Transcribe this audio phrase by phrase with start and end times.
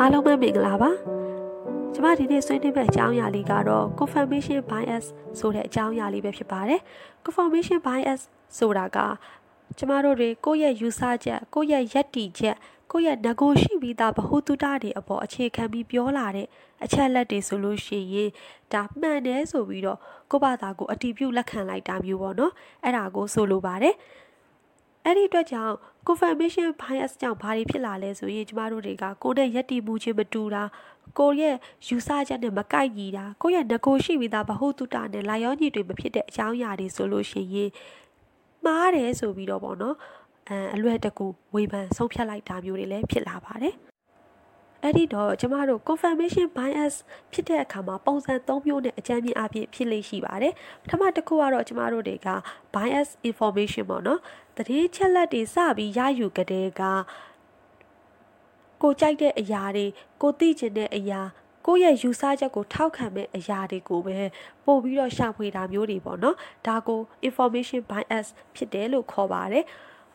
[0.00, 0.90] အားလုံးပဲမင်္ဂလာပါ
[1.94, 5.04] ကျမဒီနေ့ဆွေးနွေးမယ့်အကြောင်းအရာလေးကတော့ confirmation bias
[5.38, 6.80] ဆိုတဲ့အကြောင်းအရာလေးပဲဖြစ်ပါတယ်
[7.24, 8.20] confirmation bias
[8.58, 8.98] ဆိုတာက
[9.78, 12.56] ကျမတို့တွေကိုယ့်ရဲ့ user ချက်ကိုယ့်ရဲ့ယက်တီချက်
[12.92, 16.46] ကိုယ့်ရဲ့ nego ရှိပြီးသားဗဟုသုတတွေအပေါ်အခြေခံပြီးပြောလာတဲ့
[16.84, 18.30] အချက်လက်တွေဆိုလို့ရှိရင်
[18.72, 19.98] ဒါမှန်တယ်ဆိုပြီးတော့
[20.30, 22.52] ကိုယ့်ဘာသာကိုအတီးပြုတ်လက်ခံလိုက်တာမျိုးပေါ့နော်
[22.84, 23.94] အဲ့ဒါကိုဆိုလိုပါတယ်
[25.04, 25.74] အဲ့ဒီအတွက်ကြောင့်
[26.06, 30.64] confirmation bias ကြောင့်ဘာတွေဖြစ်လာလဲဆိုရင်ကျမတို့တွေကကိုယ်နဲ့ယက်တီမှုချင်းမတူတာ
[31.18, 31.56] ကိုယ့်ရဲ့
[31.88, 37.70] ယူဆချက်နဲ့မကိုက်ညီတာကိုယ့်ရဲ့ငကိုရှိပြီးသားဗဟုသုတနဲ့လာရောညီတွေမဖြစ်တဲ့အကြောင်းအရာတွေဆိုလို့ရှိရင်
[38.64, 39.96] မှားတယ်ဆိုပြီးတော့ပေါ့နော်
[40.48, 43.74] အဲအလွယ်တကူဝေဖန်ဆုံးဖြတ်လိုက်တာမျိုးတွေလည်းဖြစ်လာပါတယ်
[44.82, 46.94] အဲ့ဒီတော့ကျမတို့ confirmation bias
[47.32, 52.28] ဖြစ်တဲ့အခါမှာပုံစံ၃မျိုးနဲ့အကြမ်းမြင်အဖြစ်ဖြစ်လိမ့်ရှိပါတယ်ပထမတစ်ခုကတော့ကျမတို့တွေက
[52.74, 54.20] bias information ပေါ့နော်
[54.56, 56.82] တတိချက်လက်တွေစပြီးရယူကြတဲ့က
[58.82, 59.86] ကိုကြိုက်တဲ့အရာတွေ
[60.22, 61.20] ကိုသိချင်တဲ့အရာ
[61.66, 64.18] ကိုယ့်ရဲ့ယူဆချက်ကိုထောက်ခံမဲ့အရာတွေကိုပဲ
[64.64, 69.64] ပို့ပြီးတော့ရှာဖွေတာမျိုးတွေပေါ့နော်ဒါကို information bias ဖြစ်တယ်လို့ခေါ်ပါတယ်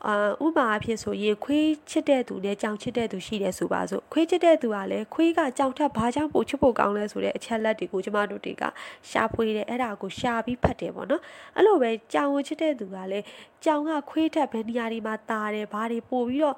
[0.07, 8.63] အာဥပမာအဖြစ်ဆိုရင်ခွေးချစ်တဲ့သူနဲ့ကြောင်ချစ်တဲ့သူရှိတယ်ဆိုပါစို့ခွေးချစ်တဲ့သူကလည်းခွေးကကြောင်ထက်ဘာကြောင့်ပိုချစ်ဖို့ကောင်းလဲဆိုတဲ့အချက်လက်တွေကိုကျမတို့တွေက
[9.09, 11.22] ရှာဖွေတယ်အဲ့ဒါကိုရှာပြီးဖတ်တယ်ပေါ့နော်
[11.55, 13.25] အဲ့လိုပဲကြောင်ကိုချစ်တဲ့သူကလည်း
[13.66, 16.57] ကြောင်ကခွေးထက်ဘယ်နေရာဒီမှာတာတယ်ဘာတွေပို့ပြီးတော့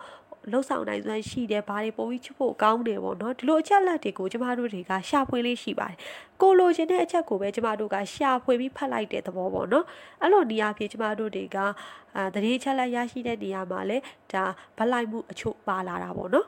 [0.52, 5.97] လှုပ်ဆောင်နိုင်စွမ်းရှိတယ်ဘာတွေပုံပြီးချစ်ဖို့ကောင်းတယ်ပေါ့နော်ဒီလိုအချက်လက်တွေကိုကျမတို့တွေကရှာဖွေလေးရှိပါတယ်
[6.41, 9.86] ကိုလိုချင်တဲ့အချက်ကိုပဲကျမတို့ကရှာဖွေပြီးဖတ်လိုက်တဲ့သဘောပေါ့နော်
[10.21, 11.58] အဲ့လိုနေရာဖြစ်ကျမတို့တွေက
[12.16, 13.97] အာတရေချက်လက်ရရှိတဲ့နေရာမှာလဲ
[14.31, 14.44] ဒါ
[14.77, 16.47] ဗလိုက်မှုအချို့ပါလာတာပေါ့နော်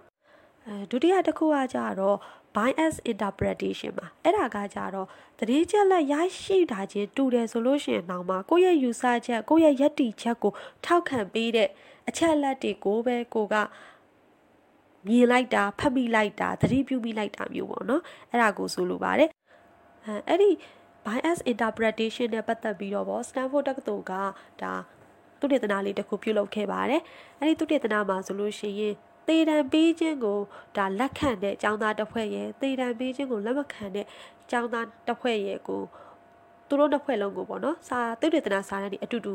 [0.68, 2.18] အဲဒုတိယတစ်ခုကကြတော့
[2.56, 5.08] bias interpretation မှာအဲ့ဒါကကြတော့
[5.40, 10.52] တတိချက်လက်ရရှိတာချင်းတူတယ်ဆိုလို့ရှိရင်တော့မှကိုယ့်ရဲ့ user ချက်ကိုယ့်ရဲ့ယက်တီချက်ကို
[10.86, 11.70] ထောက်ခံပေးတဲ့
[12.10, 13.56] အချက်လက်တွေကိုပဲကိုက
[15.08, 19.30] မြင်လိုက်တာဖတ်မိလိုက်တာသတိပြုမိလိုက်တာမျိုးပေါ့နော်အဲ့ဒါကိုဆိုလိုပါတယ်
[20.06, 20.50] အဲအဲ့ဒီ
[21.06, 24.14] bias interpretation နဲ့ပတ်သက်ပြီးတော့ဗော Stanford တက္ကသိုလ်က
[24.62, 24.74] ဒါ
[25.40, 27.02] သူတေသနာလေးတစ်ခုပြုလုပ်ခဲ့ပါတယ်
[27.40, 28.94] အဲ့ဒီသူတေသနာမှာဆိုလို့ရှိရင်
[29.28, 30.40] သေတံပေးခြင်းကို
[30.78, 34.06] ဒါလက်ခံတဲ့ចောင်းသားတစ်ဖွဲ့ရဲ့သေတံပေးခြင်းကိုလက်မခံတဲ့
[34.52, 35.82] ចောင်းသားတစ်ဖွဲ့ရဲ့ကို
[36.68, 39.34] သူတို့တစ်ဖွဲ့လုံးကိုပေါ့နော်စာသုတေသနာစာတမ်းဒီအတူတူ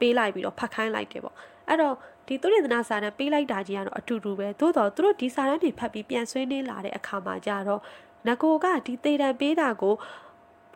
[0.00, 1.36] ပေးလိုက်ပြီးတော့ဖတ်ခိုင်းလိုက်တယ်ပေါ့
[1.70, 1.94] အဲ့တော့
[2.26, 7.80] ဒီသူရည်သနာစာတမ်းပေးလိုက်တာကြီးကတော့အတူတူပဲသို့တော့သူတို့ဒီစာတမ်းတွေဖတ်ပြီးပြန်ဆွေးနွေးလာတဲ့အခါမှာကြတော့
[8.26, 9.94] ငကိုကဒီသေတံပေးတာကို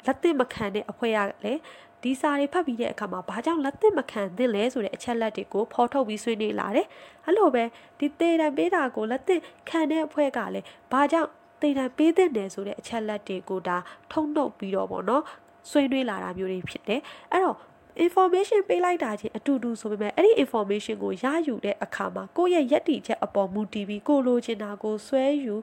[0.06, 1.60] လက်သင့်မခံတဲ့အဖွဲ့ရလည်း
[2.02, 6.86] ဒီစာတွေဖတ်ပြီးတဲ့အခါမှာဘာကြောင့်လက်သင့်မခံသင့်လဲဆိုတဲ့အချက်လက်တွေကိုဖော်ထုတ်ပြီးဆွေးနွေးလာတယ်။
[7.24, 7.64] အဲ့လိုပဲ
[7.98, 13.76] ဒီသေတံပေးတာကိုလက်သင့်ခံတဲ့အဖွဲ့ကလည်းဘာကြောင့်သေတံပေးတဲ့တယ်ဆိုတဲ့အချက်လက်တွေကိုဒါ
[14.12, 15.22] ထုံနှုတ်ပြီးတော့ပေါ့နော်
[15.70, 17.00] ဆွေးနွေးလာတာမျိုးတွေဖြစ်တယ်။
[17.32, 17.56] အဲ့တော့
[18.02, 25.54] information ပေးလိုက်တာချင်းအတူတူဆိုပေမဲ့အဲ့ဒီ information ကိုရယူတဲ့အခါမှာကိုယ့်ရဲ့ယက်တီချက်အပေါ်မူတည်ပြီးကိုလိုချင်တာကိုဆွဲယူ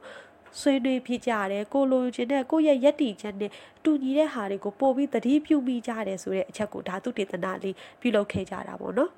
[0.59, 3.51] ဆွေးနွေးဖြစ်ကြတယ်ကိုလိုချင်တဲ့ကိုယ့်ရဲ့ယက်တီချက်နဲ့
[3.83, 9.11] တူညီတဲ့ဟာတွေကိုပို့ပြီးသတိပြုမိကြတယ်ဆိုတဲ့အချက်ကိုဓာတုတေသနာလေးပြုလုပ်ခဲ့ကြတာပေါ့နော်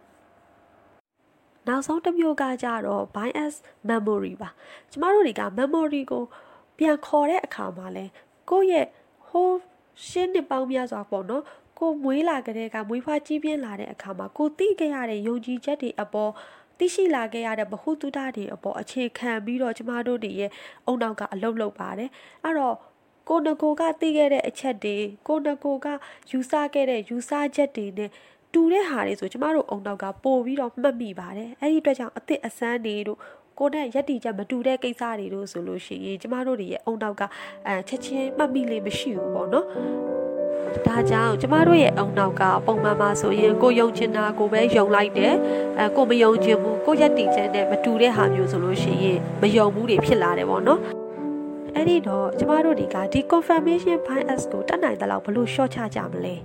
[1.68, 3.56] နောက်ဆုံးတစ်မျိုးကကြတော့ bias
[3.90, 4.50] memory ပါ
[4.91, 6.23] ကျမတို့တွေက memory ကို
[6.78, 8.06] ပြန်ခေါ်တဲ့အခါမှာလဲ
[8.50, 8.88] ကိုယ့်ရဲ့
[9.29, 9.57] ဟိုး
[10.07, 11.44] ရှင်းနှစ်ပေါင်းများစွာပေါ့နော်
[11.79, 16.31] ကိုမွေးလာကြတဲ့ကမွေးဖွားကြီးပြင်းလာတဲ့အခါမှာကိုသိခဲ့ရတဲ့ယုံကြည်ချက်တွေအပေါ်
[16.78, 20.51] သိရှိလာခဲ့ရတဲ့ဗဟုသုတတွေအပေါ်အခြေခံပြီးတော့ကျမတို့တွေရဲ့
[20.88, 22.09] အုံနောက်ကအလုပ်လုပ်ပါတယ်
[22.44, 22.75] အဲ့တော့
[23.29, 24.95] ကိုနကိုကသိခဲ့တဲ့အချက်တွေ
[25.28, 25.88] ကိုနကိုက
[26.31, 28.09] ယူဆခဲ့တဲ့ယူဆချက်တွေနဲ့
[28.53, 33.19] တူတဲ့ဟာတွေဆိုကျမတို့အုံနောက်ကပို့ပြီးတော့မှတ်မိပါတယ်အဲ့ဒီအတွက်ကြောင့်အစ်စ်အစမ်းတွေတို့
[33.59, 37.22] ကိုနဲ့ရက်တီချက်မတူတဲ့ကိစ္စတွေတို့ဆိုလို့ရှိရင်ကျမတို့တွေရဲ့အုံနောက်က
[37.67, 39.66] အဲချက်ချင်းမှတ်မိလေးမရှိဘူးပေါ့နော်
[40.88, 45.34] ဒါကြောင့်ကျမတို့ရဲ့အုံနောက်ကပုံမှန်ပါဆိုရင်ကိုယုံချင်တာကိုပဲယုံလိုက်တယ်
[45.79, 50.79] အဲကိုမယုံချင်ဘူးကိုရက်တီချက်နဲ့မတူတဲ့ဟာမျိုးဆိုလို့ရှိရင်မယုံဘူးတွေဖြစ်လာတယ်ပေါ့နော်
[51.75, 56.35] အဲ့ဒီတော့ကျမတို့ဒီကဒီ confirmation bias ကိုတတ်နိုင်တဲ့လောက်ဘလို့ short ချကြမလဲ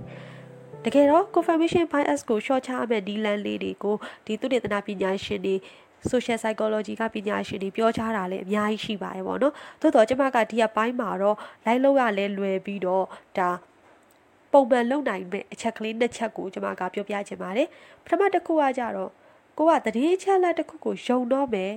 [0.85, 5.55] တကယ်တော့ confirmation bias ကို short ချရမယ့်ဒီလန်လေးတွေကိုဒီသုတေသနပညာရှင်တွေ
[6.11, 13.05] social psychology ကပညာရှင်တွေပြောချတာလည်းအများကြီးရှိပါတယ်ပေါ့နော်သို့တော့ကျမကဒီအပိုင်းမှာတော့ live လောက်ရလဲလွယ်ပြီးတော့
[13.37, 13.49] ဒါ
[14.51, 17.67] ပုံမှန်လုပ်နိုင်မဲ့အချက်ကလေးနှစ်ချက်ကိုကျွန်မကပြောပြချင်ပါတယ်
[18.03, 19.11] ပထမတစ်ခုကကြတော့
[19.57, 21.73] ကိုကတတိချက်လက်တစ်ခုကိုယုံတော့မယ်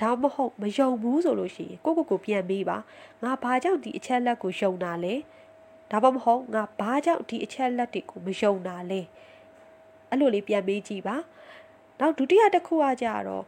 [0.00, 2.78] ဒါမဟုတ်မယုံဘူးဆိုလို့ရှိရင်ကိုကိုကိုပြန်မေးပါ
[3.22, 5.14] ငါဘာကြောင့်ဒီအချက်လက်ကိုယုံတာလဲ
[5.90, 9.00] ဒါမှမဟုတ်ငါဘာကြောင့်ဒီအချက်လက်တွေကိုမယုံတာလဲ
[10.10, 11.16] အဲ့လိုလေးပြန်မေးကြည့်ပါ
[12.00, 13.44] နောက်ဒုတိယတစ်ခုကကြတော့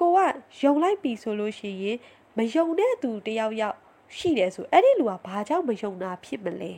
[0.00, 0.18] ကိုက
[0.62, 1.98] ယုံလိုက်ပြီဆိုလို့ရှိရင်
[2.36, 3.76] မယုံတဲ့သူတယောက်ယောက်
[4.16, 6.72] ရှိတယ်ဆိုအဲ့ဒီလူကဘာကြောင့်မယုံတာဖြစ်မလဲ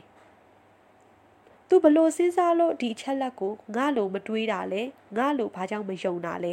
[1.73, 4.83] သူဘလို့စဉ်းစားလို့ဒီအချက်လက်ကိုငါလို့မတွေးတာလဲ
[5.17, 6.53] ငါလို့ဘာကြောင့်မယုံတာလဲ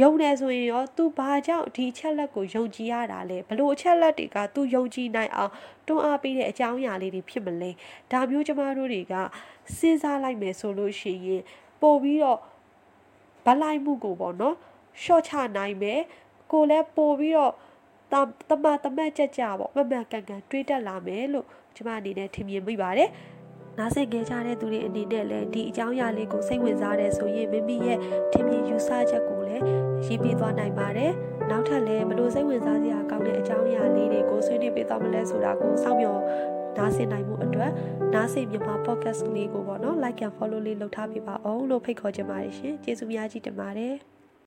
[0.00, 5.52] ယုံနေဆိုရင်ရော तू ဘာကြောင့်ဒီအချက်လက်ကိုယုံကြည်ရတာလဲဘလို့အချက်လက်တွေက तू ယုံကြည်နိုင်အောင်
[5.86, 7.70] တွန်းအားပေးတဲ့အကြောင်းအရာလေးတွေဖြစ်မလဲ
[8.12, 9.14] ဒါမျိုးကျမတို့တွေက
[9.76, 11.42] စဉ်းစားလိုက်မယ်ဆိုလို့ရှိရင်
[11.80, 12.38] ပို့ပြီးတော့
[13.46, 14.56] ဗလိုက်မှုကိုပေါ့နော်
[15.02, 16.00] ရှော့ချနိုင်မယ်
[16.52, 17.52] ကိုလည်းပို့ပြီးတော့
[18.12, 18.14] တ
[18.48, 21.46] တမတမတ်ကြကြပေါ့မမှန်ကန်ကန်တွေးတက်လာမယ်လို့
[21.76, 23.10] ကျမအနေနဲ့ထင်မြင်မိပါတယ်
[23.78, 27.98] နားဆင်ကြကြတဲ့သူတွေအနေနဲ့လည်းဒီအကြောင်းအရာလေးကိုစိတ်ဝင်စားတယ်ဆိုရင်မိမိရဲ့
[28.32, 29.64] ထင်မြင်ယူဆချက်ကိုလည်း
[30.06, 31.12] ရေးပြသွားနိုင်ပါတယ်။
[31.50, 36.22] နောက်ထပ်လည်းဘလို့စိတ်ဝင်စားစရာကောင်းတဲ့အကြောင်းအရာလေးတွေကိုဆွေးနွေးပေးသွားမလဲဆိုတာကိုစောင့်မျှော်
[36.76, 37.70] နားဆင်နိုင်မှုအတွက်
[38.14, 43.96] နားဆင်မြန်မာ podcast လေးကိုပေါ့နော် like and follow လေးလုပ်ထားပေးပါအောင်လို့ဖိတ်ခေါ်ချင်ပါတယ်ရှင်။ကျေးဇူးများကြီးတင်ပါတယ်။